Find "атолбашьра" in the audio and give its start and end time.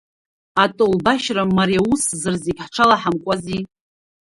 0.63-1.43